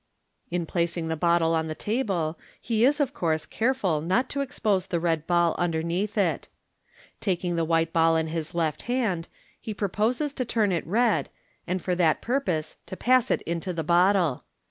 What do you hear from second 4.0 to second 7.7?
not to expose the red ball underneath it Taking the